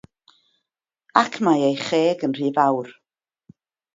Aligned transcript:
Ac 1.21 1.37
mae 1.47 1.67
ei 1.67 1.77
cheg 1.89 2.25
yn 2.29 2.35
rhy 2.39 2.51
fawr. 2.57 2.91